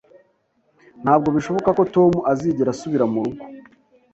Ntabwo 1.03 1.27
bishoboka 1.35 1.69
ko 1.77 1.81
Tom 1.95 2.11
azigera 2.31 2.69
asubira 2.71 3.05
murugo 3.13 3.43